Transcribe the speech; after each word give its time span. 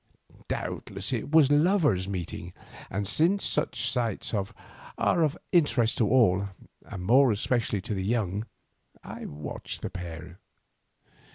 Doubtless 0.47 1.13
it 1.13 1.29
was 1.29 1.51
a 1.51 1.53
lovers' 1.53 2.07
meeting, 2.07 2.53
and 2.89 3.05
since 3.07 3.45
such 3.45 3.87
sights 3.87 4.33
are 4.33 4.49
of 5.23 5.37
interest 5.51 5.99
to 5.99 6.09
all, 6.09 6.49
and 6.83 7.03
more 7.03 7.31
especially 7.31 7.81
to 7.81 7.93
the 7.93 8.03
young, 8.03 8.47
I 9.03 9.27
watched 9.27 9.83
the 9.83 9.91
pair. 9.91 10.39